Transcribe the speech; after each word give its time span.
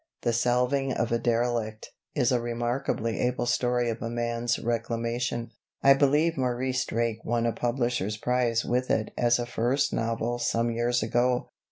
'The 0.23 0.33
Salving 0.33 0.91
of 0.93 1.11
a 1.11 1.19
Derelict' 1.19 1.91
is 2.15 2.31
a 2.31 2.41
remarkably 2.41 3.19
able 3.19 3.45
story 3.45 3.87
of 3.87 4.01
a 4.01 4.09
man's 4.09 4.57
reclamation. 4.57 5.51
I 5.83 5.93
believe 5.93 6.37
Maurice 6.39 6.83
Drake 6.85 7.23
won 7.23 7.45
a 7.45 7.51
publisher's 7.53 8.17
prize 8.17 8.65
with 8.65 8.89
it 8.89 9.13
as 9.15 9.37
a 9.37 9.45
first 9.45 9.93
novel 9.93 10.39
some 10.39 10.71
years 10.71 11.03
ago. 11.03 11.49